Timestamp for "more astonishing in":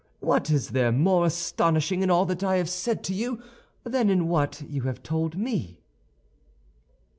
0.91-2.09